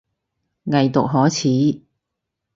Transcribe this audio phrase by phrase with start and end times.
[0.65, 1.83] 偽毒可恥